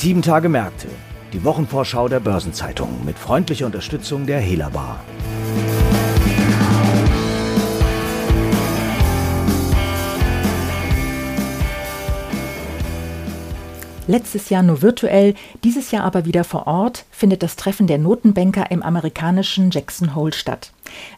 [0.00, 0.86] Sieben Tage Märkte,
[1.32, 5.00] die Wochenvorschau der Börsenzeitung mit freundlicher Unterstützung der Hela Bar.
[14.06, 15.34] Letztes Jahr nur virtuell,
[15.64, 20.32] dieses Jahr aber wieder vor Ort, findet das Treffen der Notenbanker im amerikanischen Jackson Hole
[20.32, 20.70] statt.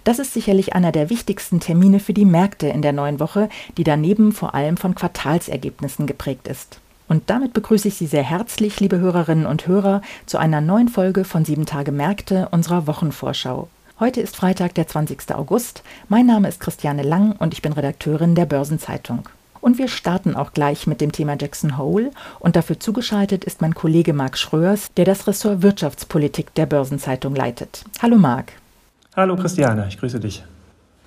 [0.05, 3.85] Das ist sicherlich einer der wichtigsten Termine für die Märkte in der neuen Woche, die
[3.85, 6.81] daneben vor allem von Quartalsergebnissen geprägt ist.
[7.11, 11.25] Und damit begrüße ich Sie sehr herzlich, liebe Hörerinnen und Hörer, zu einer neuen Folge
[11.25, 13.69] von Sieben Tage Märkte unserer Wochenvorschau.
[13.99, 15.35] Heute ist Freitag, der 20.
[15.35, 15.83] August.
[16.09, 19.29] Mein Name ist Christiane Lang und ich bin Redakteurin der Börsenzeitung.
[19.61, 22.13] Und wir starten auch gleich mit dem Thema Jackson Hole.
[22.39, 27.85] Und dafür zugeschaltet ist mein Kollege Marc Schröers, der das Ressort Wirtschaftspolitik der Börsenzeitung leitet.
[28.01, 28.53] Hallo Marc.
[29.17, 30.45] Hallo Christiane, ich grüße dich.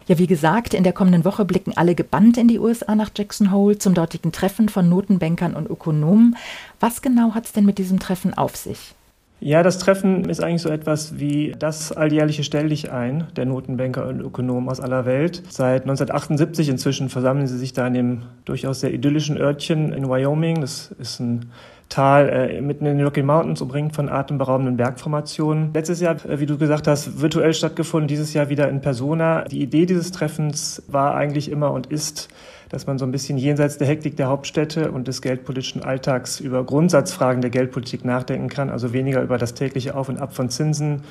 [0.07, 3.51] Ja, wie gesagt, in der kommenden Woche blicken alle gebannt in die USA nach Jackson
[3.51, 6.35] Hole zum dortigen Treffen von Notenbankern und Ökonomen.
[6.79, 8.95] Was genau hat es denn mit diesem Treffen auf sich?
[9.39, 14.07] Ja, das Treffen ist eigentlich so etwas wie das alljährliche Stell dich ein der Notenbanker
[14.07, 15.43] und Ökonomen aus aller Welt.
[15.49, 20.61] Seit 1978 inzwischen versammeln sie sich da in dem durchaus sehr idyllischen Örtchen in Wyoming.
[20.61, 21.51] Das ist ein
[21.93, 25.75] Tal äh, mitten in den Rocky Mountains, umringt von atemberaubenden Bergformationen.
[25.75, 29.43] Letztes Jahr, äh, wie du gesagt hast, virtuell stattgefunden, dieses Jahr wieder in Persona.
[29.43, 32.29] Die Idee dieses Treffens war eigentlich immer und ist,
[32.69, 36.63] dass man so ein bisschen jenseits der Hektik der Hauptstädte und des geldpolitischen Alltags über
[36.63, 41.03] Grundsatzfragen der Geldpolitik nachdenken kann, also weniger über das tägliche Auf und Ab von Zinsen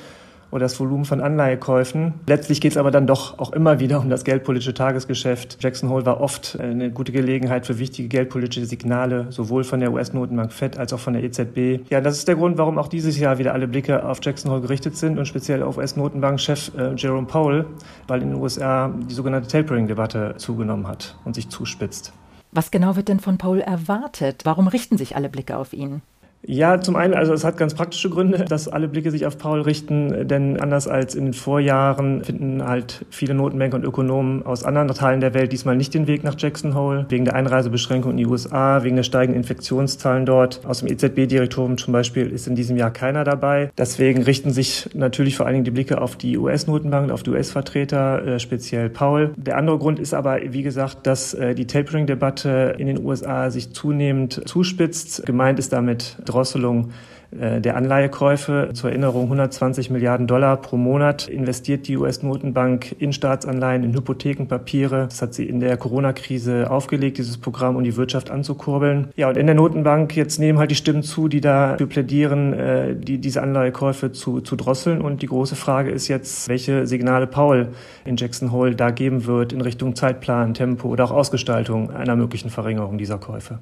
[0.53, 2.13] oder das Volumen von Anleihekäufen.
[2.27, 5.57] Letztlich geht es aber dann doch auch immer wieder um das geldpolitische Tagesgeschäft.
[5.59, 9.91] Jackson Hole war oft äh, eine gute Gelegenheit für wichtige geldpolitische Signale, sowohl von der
[9.91, 11.89] US-Notenbank Fed als auch von der EZB.
[11.89, 14.61] Ja, das ist der Grund, warum auch dieses Jahr wieder alle Blicke auf Jackson Hole
[14.61, 17.65] gerichtet sind und speziell auf US-Notenbankchef äh, Jerome Powell,
[18.07, 22.13] weil in den USA die sogenannte Tapering-Debatte zugenommen hat und sich zuspitzt.
[22.51, 24.41] Was genau wird denn von Powell erwartet?
[24.43, 26.03] Warum richten sich alle Blicke auf ihn?
[26.45, 29.61] Ja, zum einen, also es hat ganz praktische Gründe, dass alle Blicke sich auf Paul
[29.61, 34.89] richten, denn anders als in den Vorjahren finden halt viele Notenbanker und Ökonomen aus anderen
[34.89, 38.25] Teilen der Welt diesmal nicht den Weg nach Jackson Hole, wegen der Einreisebeschränkung in die
[38.25, 40.61] USA, wegen der steigenden Infektionszahlen dort.
[40.65, 43.71] Aus dem EZB-Direktorium zum Beispiel ist in diesem Jahr keiner dabei.
[43.77, 48.25] Deswegen richten sich natürlich vor allen Dingen die Blicke auf die US-Notenbank, auf die US-Vertreter,
[48.25, 49.33] äh, speziell Paul.
[49.37, 53.71] Der andere Grund ist aber, wie gesagt, dass äh, die Tapering-Debatte in den USA sich
[53.71, 55.25] zunehmend zuspitzt.
[55.25, 56.91] Gemeint ist damit Drosselung
[57.39, 58.69] äh, der Anleihekäufe.
[58.73, 65.07] Zur Erinnerung, 120 Milliarden Dollar pro Monat investiert die US-Notenbank in Staatsanleihen, in Hypothekenpapiere.
[65.09, 69.09] Das hat sie in der Corona-Krise aufgelegt, dieses Programm, um die Wirtschaft anzukurbeln.
[69.15, 72.95] Ja, und in der Notenbank jetzt nehmen halt die Stimmen zu, die dafür plädieren, äh,
[72.95, 75.01] die, diese Anleihekäufe zu, zu drosseln.
[75.01, 77.69] Und die große Frage ist jetzt, welche Signale Paul
[78.05, 82.49] in Jackson Hole da geben wird in Richtung Zeitplan, Tempo oder auch Ausgestaltung einer möglichen
[82.49, 83.59] Verringerung dieser Käufe.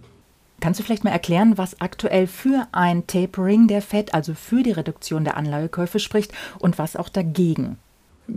[0.61, 4.71] Kannst du vielleicht mal erklären, was aktuell für ein Tapering der FED, also für die
[4.71, 7.79] Reduktion der Anleihekäufe spricht und was auch dagegen?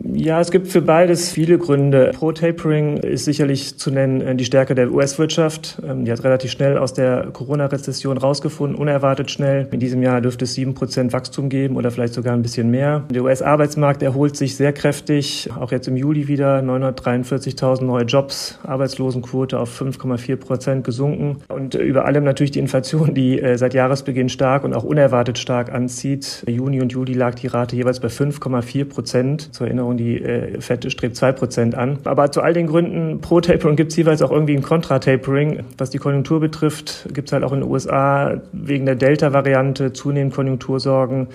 [0.03, 2.10] Ja, es gibt für beides viele Gründe.
[2.15, 5.81] Pro Tapering ist sicherlich zu nennen äh, die Stärke der US-Wirtschaft.
[5.87, 9.69] Ähm, die hat relativ schnell aus der Corona-Rezession rausgefunden, unerwartet schnell.
[9.71, 13.05] In diesem Jahr dürfte es sieben Prozent Wachstum geben oder vielleicht sogar ein bisschen mehr.
[13.10, 19.59] Der US-Arbeitsmarkt erholt sich sehr kräftig, auch jetzt im Juli wieder 943.000 neue Jobs, Arbeitslosenquote
[19.59, 24.65] auf 5,4 Prozent gesunken und über allem natürlich die Inflation, die äh, seit Jahresbeginn stark
[24.65, 26.44] und auch unerwartet stark anzieht.
[26.47, 29.55] Juni und Juli lag die Rate jeweils bei 5,4 Prozent.
[29.55, 31.99] Zur Erinnerung, die äh, FED strebt 2% an.
[32.05, 35.65] Aber zu all den Gründen pro Tapering gibt es jeweils auch irgendwie ein Kontra-Tapering.
[35.78, 40.34] Was die Konjunktur betrifft, gibt es halt auch in den USA wegen der Delta-Variante zunehmend
[40.34, 41.28] Konjunktursorgen.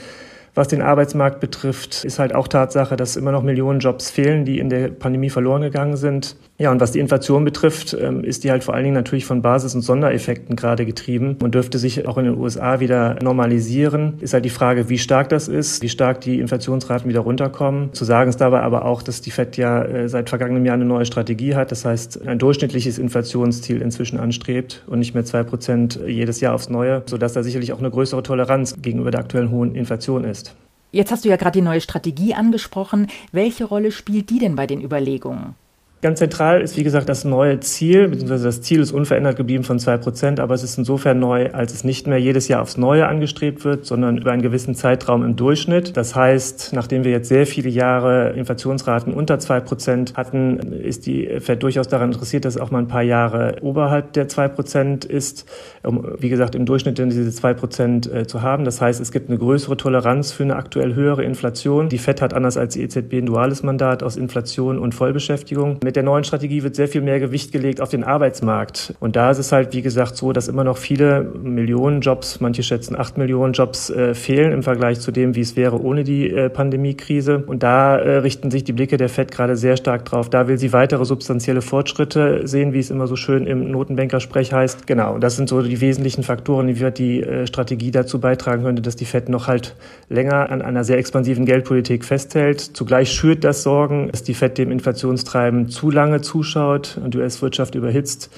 [0.55, 4.59] Was den Arbeitsmarkt betrifft, ist halt auch Tatsache, dass immer noch Millionen Jobs fehlen, die
[4.59, 6.35] in der Pandemie verloren gegangen sind.
[6.59, 9.41] Ja, und was die Inflation betrifft, ähm, ist die halt vor allen Dingen natürlich von
[9.41, 14.15] Basis- und Sondereffekten gerade getrieben und dürfte sich auch in den USA wieder normalisieren.
[14.19, 17.93] Ist halt die Frage, wie stark das ist, wie stark die Inflationsraten wieder runterkommen.
[17.93, 20.83] Zu sagen ist dabei aber auch, dass die FED ja äh, seit vergangenem Jahr eine
[20.83, 21.71] neue Strategie hat.
[21.71, 26.69] Das heißt, ein durchschnittliches Inflationsziel inzwischen anstrebt und nicht mehr zwei Prozent jedes Jahr aufs
[26.69, 30.55] Neue, sodass da sicherlich auch eine größere Toleranz gegenüber der aktuellen hohen Inflation ist.
[30.91, 33.07] Jetzt hast du ja gerade die neue Strategie angesprochen.
[33.31, 35.55] Welche Rolle spielt die denn bei den Überlegungen?
[36.01, 39.79] Ganz zentral ist, wie gesagt, das neue Ziel, beziehungsweise das Ziel ist unverändert geblieben von
[39.79, 43.05] zwei Prozent, aber es ist insofern neu, als es nicht mehr jedes Jahr aufs Neue
[43.05, 45.97] angestrebt wird, sondern über einen gewissen Zeitraum im Durchschnitt.
[45.97, 51.27] Das heißt, nachdem wir jetzt sehr viele Jahre Inflationsraten unter zwei Prozent hatten, ist die
[51.41, 55.03] Fed durchaus daran interessiert, dass es auch mal ein paar Jahre oberhalb der zwei Prozent
[55.03, 55.49] ist,
[55.83, 58.63] um, wie gesagt, im Durchschnitt diese zwei Prozent äh, zu haben.
[58.63, 61.89] Das heißt, es gibt eine größere Toleranz für eine aktuell höhere Inflation.
[61.89, 65.95] Die Fed hat anders als die EZB ein duales Mandat aus Inflation und Vollbeschäftigung Mit
[65.95, 68.93] der neuen Strategie wird sehr viel mehr Gewicht gelegt auf den Arbeitsmarkt.
[68.99, 72.61] Und da ist es halt, wie gesagt, so, dass immer noch viele Millionen Jobs, manche
[72.61, 76.29] schätzen acht Millionen Jobs, äh, fehlen im Vergleich zu dem, wie es wäre ohne die
[76.29, 77.39] äh, Pandemiekrise.
[77.39, 80.29] Und da äh, richten sich die Blicke der FED gerade sehr stark drauf.
[80.29, 84.85] Da will sie weitere substanzielle Fortschritte sehen, wie es immer so schön im Notenbankersprech heißt.
[84.85, 88.83] Genau, das sind so die wesentlichen Faktoren, wie wird die äh, Strategie dazu beitragen könnte,
[88.83, 89.75] dass die FED noch halt
[90.07, 92.61] länger an einer sehr expansiven Geldpolitik festhält.
[92.61, 97.75] Zugleich schürt das Sorgen, dass die FED dem Inflationstreiben zu lange zuschaut und die US-Wirtschaft
[97.75, 98.29] überhitzt,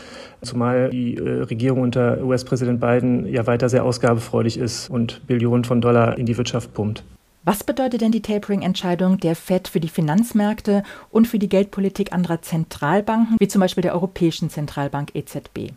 [0.41, 5.81] zumal die äh, Regierung unter US-Präsident Biden ja weiter sehr ausgabefreudig ist und Billionen von
[5.81, 7.03] Dollar in die Wirtschaft pumpt.
[7.43, 12.43] Was bedeutet denn die Tapering-Entscheidung der Fed für die Finanzmärkte und für die Geldpolitik anderer
[12.43, 15.71] Zentralbanken, wie zum Beispiel der Europäischen Zentralbank EZB?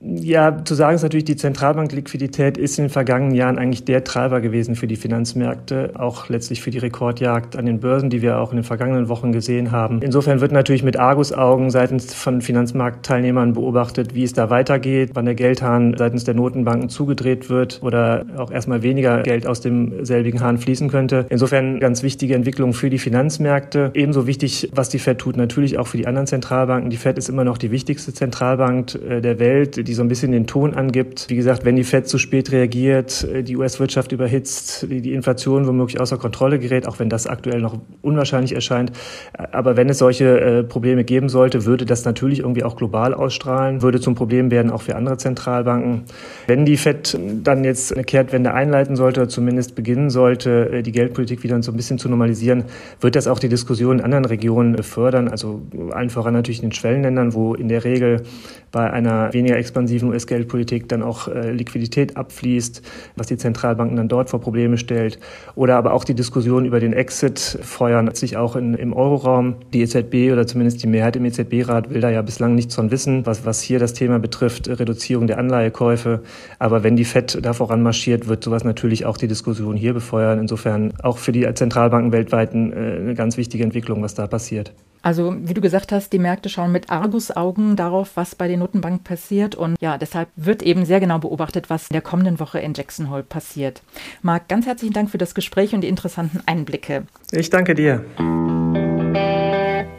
[0.00, 4.40] Ja, zu sagen ist natürlich, die Zentralbankliquidität ist in den vergangenen Jahren eigentlich der Treiber
[4.40, 8.52] gewesen für die Finanzmärkte, auch letztlich für die Rekordjagd an den Börsen, die wir auch
[8.52, 10.00] in den vergangenen Wochen gesehen haben.
[10.00, 15.34] Insofern wird natürlich mit Argusaugen seitens von Finanzmarktteilnehmern beobachtet, wie es da weitergeht, wann der
[15.34, 20.58] Geldhahn seitens der Notenbanken zugedreht wird oder auch erstmal weniger Geld aus dem selbigen Hahn
[20.58, 21.26] fließen könnte.
[21.28, 23.90] Insofern ganz wichtige Entwicklung für die Finanzmärkte.
[23.94, 26.90] Ebenso wichtig, was die Fed tut, natürlich auch für die anderen Zentralbanken.
[26.90, 30.32] Die Fed ist immer noch die wichtigste Zentralbank äh, der Welt die so ein bisschen
[30.32, 31.26] den Ton angibt.
[31.28, 36.00] Wie gesagt, wenn die Fed zu spät reagiert, äh, die US-Wirtschaft überhitzt, die Inflation womöglich
[36.00, 38.92] außer Kontrolle gerät, auch wenn das aktuell noch unwahrscheinlich erscheint.
[39.32, 43.82] Aber wenn es solche äh, Probleme geben sollte, würde das natürlich irgendwie auch global ausstrahlen,
[43.82, 46.02] würde zum Problem werden auch für andere Zentralbanken.
[46.46, 50.92] Wenn die Fed dann jetzt eine Kehrtwende einleiten sollte, oder zumindest beginnen sollte, äh, die
[50.92, 52.64] Geldpolitik wieder so ein bisschen zu normalisieren,
[53.00, 55.62] wird das auch die Diskussion in anderen Regionen fördern, also
[55.92, 58.22] allen voran natürlich in den Schwellenländern, wo in der Regel
[58.70, 62.82] bei einer weniger expansiven US-Geldpolitik dann auch äh, Liquidität abfließt,
[63.16, 65.20] was die Zentralbanken dann dort vor Probleme stellt.
[65.54, 69.56] Oder aber auch die Diskussion über den Exit feuern sich auch in, im Euroraum.
[69.72, 73.24] Die EZB oder zumindest die Mehrheit im EZB-Rat will da ja bislang nichts von wissen,
[73.24, 76.22] was, was hier das Thema betrifft, Reduzierung der Anleihekäufe.
[76.58, 80.40] Aber wenn die FED da voran marschiert, wird sowas natürlich auch die Diskussion hier befeuern.
[80.40, 84.72] Insofern auch für die Zentralbanken weltweit äh, eine ganz wichtige Entwicklung, was da passiert.
[85.02, 89.04] Also, wie du gesagt hast, die Märkte schauen mit Argusaugen darauf, was bei den Notenbanken
[89.04, 89.54] passiert.
[89.54, 93.10] Und ja, deshalb wird eben sehr genau beobachtet, was in der kommenden Woche in Jackson
[93.10, 93.82] Hole passiert.
[94.22, 97.04] Marc, ganz herzlichen Dank für das Gespräch und die interessanten Einblicke.
[97.32, 98.04] Ich danke dir.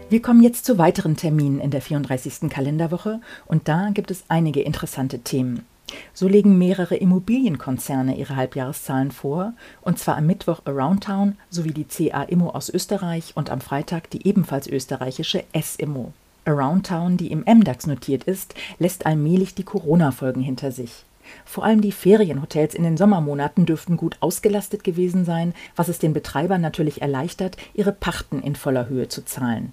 [0.09, 2.49] Wir kommen jetzt zu weiteren Terminen in der 34.
[2.49, 5.65] Kalenderwoche und da gibt es einige interessante Themen.
[6.13, 12.23] So legen mehrere Immobilienkonzerne ihre Halbjahreszahlen vor, und zwar am Mittwoch Aroundtown sowie die CA
[12.23, 16.13] Immo aus Österreich und am Freitag die ebenfalls österreichische S Immo.
[16.45, 21.05] Aroundtown, die im MDAX notiert ist, lässt allmählich die Corona-Folgen hinter sich.
[21.45, 26.13] Vor allem die Ferienhotels in den Sommermonaten dürften gut ausgelastet gewesen sein, was es den
[26.13, 29.71] Betreibern natürlich erleichtert, ihre Pachten in voller Höhe zu zahlen.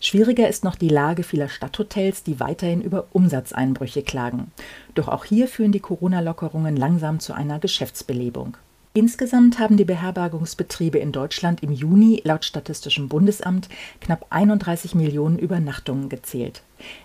[0.00, 4.52] Schwieriger ist noch die Lage vieler Stadthotels, die weiterhin über Umsatzeinbrüche klagen.
[4.94, 8.56] Doch auch hier führen die Corona-Lockerungen langsam zu einer Geschäftsbelebung.
[8.94, 13.68] Insgesamt haben die Beherbergungsbetriebe in Deutschland im Juni laut Statistischem Bundesamt
[14.00, 16.62] knapp 31 Millionen Übernachtungen gezählt.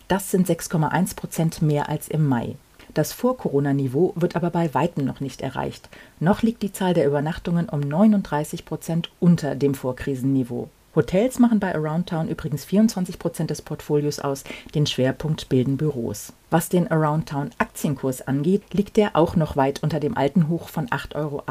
[0.08, 2.56] Das sind 6,1 Prozent mehr als im Mai.
[2.94, 5.90] Das Vor-Corona-Niveau wird aber bei weitem noch nicht erreicht.
[6.20, 10.70] Noch liegt die Zahl der Übernachtungen um 39 Prozent unter dem Vorkrisenniveau.
[10.96, 14.44] Hotels machen bei Aroundtown übrigens 24 Prozent des Portfolios aus,
[14.76, 16.34] den Schwerpunkt bilden Büros.
[16.52, 20.88] Was den Aroundtown Aktienkurs angeht, liegt der auch noch weit unter dem alten Hoch von
[20.88, 21.44] 8,80 Euro.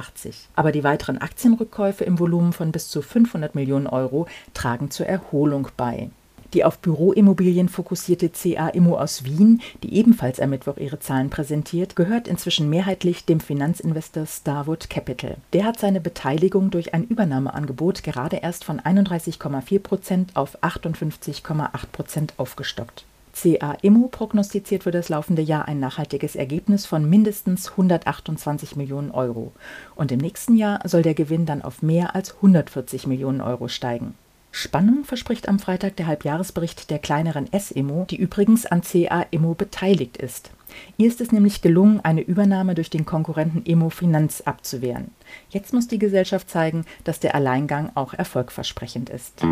[0.55, 5.69] Aber die weiteren Aktienrückkäufe im Volumen von bis zu 500 Millionen Euro tragen zur Erholung
[5.77, 6.11] bei.
[6.55, 11.97] Die auf Büroimmobilien fokussierte CA Immo aus Wien, die ebenfalls am Mittwoch ihre Zahlen präsentiert,
[11.97, 15.37] gehört inzwischen mehrheitlich dem Finanzinvestor Starwood Capital.
[15.55, 22.35] Der hat seine Beteiligung durch ein Übernahmeangebot gerade erst von 31,4 Prozent auf 58,8 Prozent
[22.37, 23.07] aufgestockt.
[23.35, 29.53] CA Immo prognostiziert für das laufende Jahr ein nachhaltiges Ergebnis von mindestens 128 Millionen Euro.
[29.97, 34.15] Und im nächsten Jahr soll der Gewinn dann auf mehr als 140 Millionen Euro steigen.
[34.55, 40.19] Spannung verspricht am Freitag der Halbjahresbericht der kleineren S-Immo, die übrigens an CA Immo beteiligt
[40.19, 40.51] ist.
[40.99, 45.11] Ihr ist es nämlich gelungen, eine Übernahme durch den Konkurrenten Immo Finanz abzuwehren.
[45.49, 49.43] Jetzt muss die Gesellschaft zeigen, dass der Alleingang auch erfolgversprechend ist.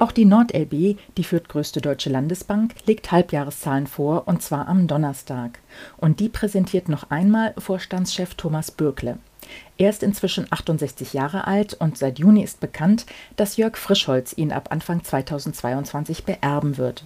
[0.00, 5.60] Auch die NordLB, die viertgrößte deutsche Landesbank, legt Halbjahreszahlen vor, und zwar am Donnerstag.
[5.98, 9.18] Und die präsentiert noch einmal Vorstandschef Thomas Bürkle.
[9.80, 13.06] Er ist inzwischen 68 Jahre alt und seit Juni ist bekannt,
[13.36, 17.04] dass Jörg Frischholz ihn ab Anfang 2022 beerben wird.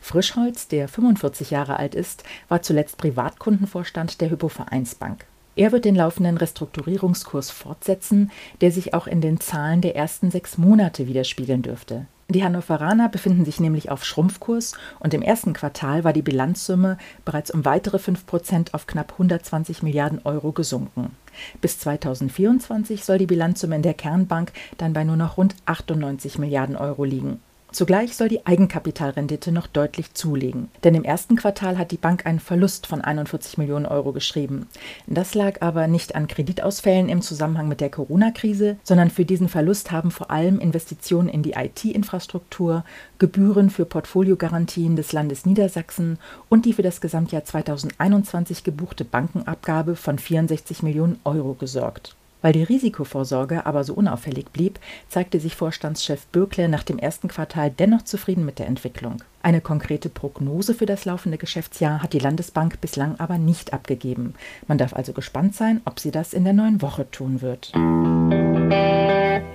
[0.00, 5.26] Frischholz, der 45 Jahre alt ist, war zuletzt Privatkundenvorstand der Hypovereinsbank.
[5.56, 8.30] Er wird den laufenden Restrukturierungskurs fortsetzen,
[8.62, 12.06] der sich auch in den Zahlen der ersten sechs Monate widerspiegeln dürfte.
[12.28, 17.52] Die Hannoveraner befinden sich nämlich auf Schrumpfkurs und im ersten Quartal war die Bilanzsumme bereits
[17.52, 21.16] um weitere 5 Prozent auf knapp 120 Milliarden Euro gesunken.
[21.60, 26.76] Bis 2024 soll die Bilanzsumme in der Kernbank dann bei nur noch rund 98 Milliarden
[26.76, 27.40] Euro liegen.
[27.76, 32.40] Zugleich soll die Eigenkapitalrendite noch deutlich zulegen, denn im ersten Quartal hat die Bank einen
[32.40, 34.66] Verlust von 41 Millionen Euro geschrieben.
[35.06, 39.90] Das lag aber nicht an Kreditausfällen im Zusammenhang mit der Corona-Krise, sondern für diesen Verlust
[39.90, 42.82] haben vor allem Investitionen in die IT-Infrastruktur,
[43.18, 46.18] Gebühren für Portfoliogarantien des Landes Niedersachsen
[46.48, 52.16] und die für das Gesamtjahr 2021 gebuchte Bankenabgabe von 64 Millionen Euro gesorgt.
[52.46, 57.72] Weil die Risikovorsorge aber so unauffällig blieb, zeigte sich Vorstandschef Bürkle nach dem ersten Quartal
[57.72, 59.16] dennoch zufrieden mit der Entwicklung.
[59.42, 64.34] Eine konkrete Prognose für das laufende Geschäftsjahr hat die Landesbank bislang aber nicht abgegeben.
[64.68, 67.72] Man darf also gespannt sein, ob sie das in der neuen Woche tun wird.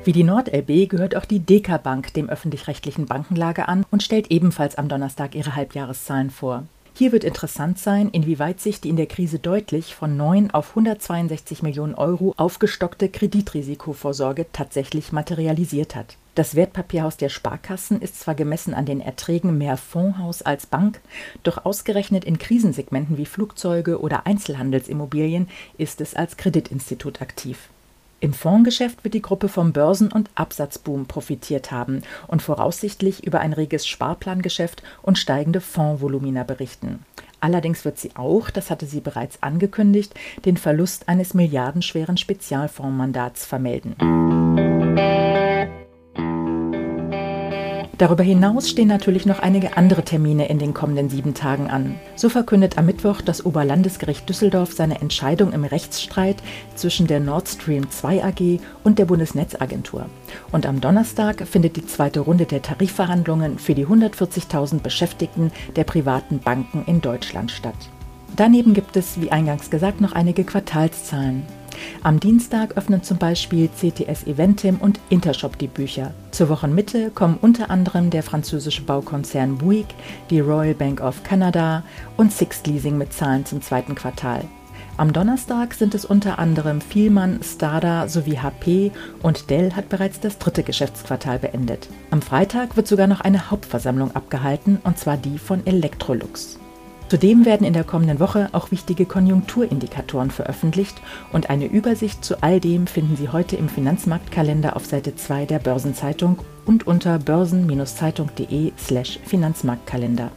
[0.03, 4.75] Wie die NordLB gehört auch die DK Bank dem öffentlich-rechtlichen Bankenlager an und stellt ebenfalls
[4.77, 6.65] am Donnerstag ihre Halbjahreszahlen vor.
[6.93, 11.63] Hier wird interessant sein, inwieweit sich die in der Krise deutlich von 9 auf 162
[11.63, 16.17] Millionen Euro aufgestockte Kreditrisikovorsorge tatsächlich materialisiert hat.
[16.35, 21.01] Das Wertpapierhaus der Sparkassen ist zwar gemessen an den Erträgen mehr Fondshaus als Bank,
[21.43, 27.69] doch ausgerechnet in Krisensegmenten wie Flugzeuge oder Einzelhandelsimmobilien ist es als Kreditinstitut aktiv.
[28.21, 33.51] Im Fondsgeschäft wird die Gruppe vom Börsen- und Absatzboom profitiert haben und voraussichtlich über ein
[33.51, 37.03] reges Sparplangeschäft und steigende Fondsvolumina berichten.
[37.39, 40.13] Allerdings wird sie auch, das hatte sie bereits angekündigt,
[40.45, 43.95] den Verlust eines milliardenschweren Spezialfondsmandats vermelden.
[48.01, 51.99] Darüber hinaus stehen natürlich noch einige andere Termine in den kommenden sieben Tagen an.
[52.15, 56.37] So verkündet am Mittwoch das Oberlandesgericht Düsseldorf seine Entscheidung im Rechtsstreit
[56.73, 60.07] zwischen der Nord Stream 2 AG und der Bundesnetzagentur.
[60.51, 66.39] Und am Donnerstag findet die zweite Runde der Tarifverhandlungen für die 140.000 Beschäftigten der privaten
[66.39, 67.91] Banken in Deutschland statt.
[68.35, 71.43] Daneben gibt es, wie eingangs gesagt, noch einige Quartalszahlen.
[72.03, 76.13] Am Dienstag öffnen zum Beispiel CTS Eventim und Intershop die Bücher.
[76.31, 79.95] Zur Wochenmitte kommen unter anderem der französische Baukonzern Bouygues,
[80.29, 81.83] die Royal Bank of Canada
[82.17, 84.43] und Sixt Leasing mit Zahlen zum zweiten Quartal.
[84.97, 88.91] Am Donnerstag sind es unter anderem Vielmann, Stada sowie HP
[89.23, 91.89] und Dell hat bereits das dritte Geschäftsquartal beendet.
[92.11, 96.59] Am Freitag wird sogar noch eine Hauptversammlung abgehalten, und zwar die von Electrolux.
[97.11, 101.01] Zudem werden in der kommenden Woche auch wichtige Konjunkturindikatoren veröffentlicht
[101.33, 105.59] und eine Übersicht zu all dem finden Sie heute im Finanzmarktkalender auf Seite 2 der
[105.59, 110.31] Börsenzeitung und unter börsen-zeitung.de/slash Finanzmarktkalender.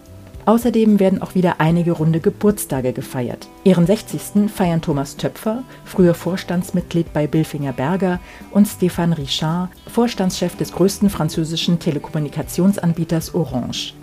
[0.46, 3.46] Außerdem werden auch wieder einige runde Geburtstage gefeiert.
[3.62, 4.50] Ihren 60.
[4.52, 8.18] feiern Thomas Töpfer, früher Vorstandsmitglied bei Bilfinger Berger,
[8.50, 13.94] und Stéphane Richard, Vorstandschef des größten französischen Telekommunikationsanbieters Orange.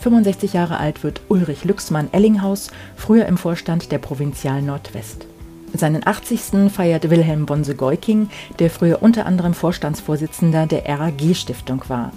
[0.00, 5.26] 65 Jahre alt wird Ulrich Lüxmann-Ellinghaus, früher im Vorstand der Provinzial Nordwest.
[5.74, 6.72] Seinen 80.
[6.72, 12.12] feiert Wilhelm Bonse-Geuking, der früher unter anderem Vorstandsvorsitzender der RAG-Stiftung war.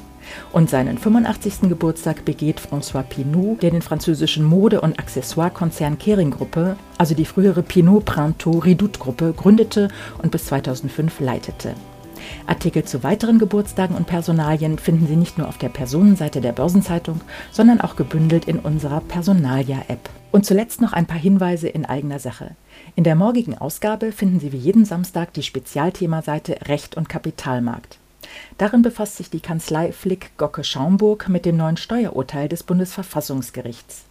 [0.53, 1.69] Und seinen 85.
[1.69, 8.05] Geburtstag begeht François Pinault, der den französischen Mode- und Accessoire-Konzern Kering-Gruppe, also die frühere Pinot
[8.05, 9.89] Printemps Redoute-Gruppe, gründete
[10.21, 11.75] und bis 2005 leitete.
[12.47, 17.21] Artikel zu weiteren Geburtstagen und Personalien finden Sie nicht nur auf der Personenseite der Börsenzeitung,
[17.51, 20.09] sondern auch gebündelt in unserer Personalia-App.
[20.31, 22.55] Und zuletzt noch ein paar Hinweise in eigener Sache.
[22.95, 27.99] In der morgigen Ausgabe finden Sie wie jeden Samstag die Spezialthemaseite Recht und Kapitalmarkt.
[28.57, 34.05] Darin befasst sich die Kanzlei Flick Gocke Schaumburg mit dem neuen Steuerurteil des Bundesverfassungsgerichts.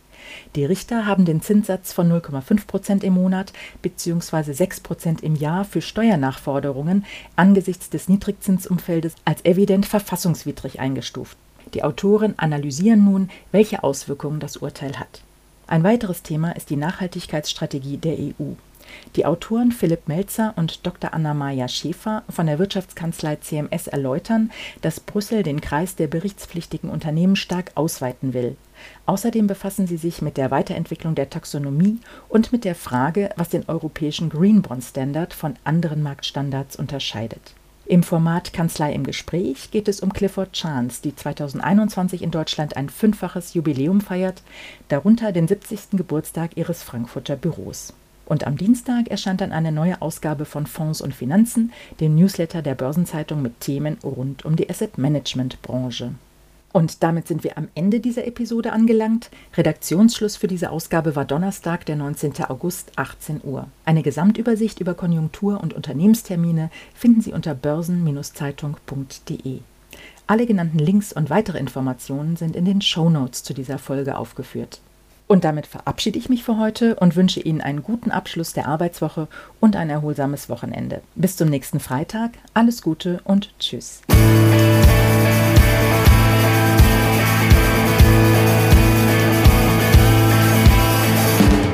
[0.54, 3.52] Die Richter haben den Zinssatz von 0,5 Prozent im Monat
[3.82, 4.52] bzw.
[4.52, 7.04] 6 Prozent im Jahr für Steuernachforderungen
[7.36, 11.36] angesichts des Niedrigzinsumfeldes als evident verfassungswidrig eingestuft.
[11.74, 15.22] Die Autoren analysieren nun, welche Auswirkungen das Urteil hat.
[15.66, 18.52] Ein weiteres Thema ist die Nachhaltigkeitsstrategie der EU.
[19.16, 21.12] Die Autoren Philipp Melzer und Dr.
[21.14, 27.72] Anna-Maja Schäfer von der Wirtschaftskanzlei CMS erläutern, dass Brüssel den Kreis der berichtspflichtigen Unternehmen stark
[27.74, 28.56] ausweiten will.
[29.06, 33.68] Außerdem befassen sie sich mit der Weiterentwicklung der Taxonomie und mit der Frage, was den
[33.68, 37.54] europäischen Green Bond Standard von anderen Marktstandards unterscheidet.
[37.84, 42.88] Im Format Kanzlei im Gespräch geht es um Clifford Chance, die 2021 in Deutschland ein
[42.88, 44.42] fünffaches Jubiläum feiert,
[44.88, 45.90] darunter den 70.
[45.98, 47.92] Geburtstag ihres Frankfurter Büros.
[48.26, 52.74] Und am Dienstag erscheint dann eine neue Ausgabe von Fonds und Finanzen, dem Newsletter der
[52.74, 56.12] Börsenzeitung mit Themen rund um die Asset Management Branche.
[56.72, 59.30] Und damit sind wir am Ende dieser Episode angelangt.
[59.54, 62.44] Redaktionsschluss für diese Ausgabe war Donnerstag, der 19.
[62.48, 63.68] August, 18 Uhr.
[63.84, 69.58] Eine Gesamtübersicht über Konjunktur- und Unternehmenstermine finden Sie unter börsen-zeitung.de.
[70.26, 74.80] Alle genannten Links und weitere Informationen sind in den Show Notes zu dieser Folge aufgeführt.
[75.32, 79.28] Und damit verabschiede ich mich für heute und wünsche Ihnen einen guten Abschluss der Arbeitswoche
[79.60, 81.00] und ein erholsames Wochenende.
[81.14, 84.02] Bis zum nächsten Freitag, alles Gute und Tschüss.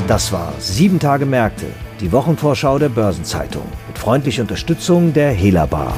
[0.07, 1.67] Das war Sieben Tage Märkte,
[2.00, 5.95] die Wochenvorschau der Börsenzeitung mit freundlicher Unterstützung der Hela Bar.